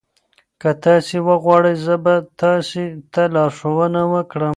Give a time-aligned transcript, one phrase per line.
[0.61, 4.49] که تاسي وغواړئ زه به تاسي ته لارښوونه وکړم.